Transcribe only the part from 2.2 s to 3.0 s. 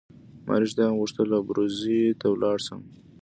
ولاړ شم.